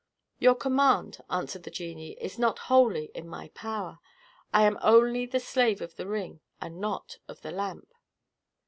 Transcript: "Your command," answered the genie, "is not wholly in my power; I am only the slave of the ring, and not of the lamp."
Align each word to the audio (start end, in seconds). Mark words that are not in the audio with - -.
"Your 0.39 0.55
command," 0.55 1.19
answered 1.29 1.61
the 1.61 1.69
genie, 1.69 2.13
"is 2.13 2.39
not 2.39 2.57
wholly 2.71 3.11
in 3.13 3.27
my 3.27 3.49
power; 3.49 3.99
I 4.51 4.63
am 4.63 4.79
only 4.81 5.27
the 5.27 5.39
slave 5.39 5.79
of 5.79 5.95
the 5.95 6.07
ring, 6.07 6.39
and 6.59 6.81
not 6.81 7.19
of 7.27 7.41
the 7.41 7.51
lamp." 7.51 7.93